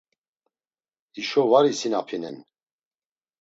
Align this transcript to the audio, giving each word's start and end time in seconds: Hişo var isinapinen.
Hişo 1.15 1.43
var 1.51 1.65
isinapinen. 1.71 2.37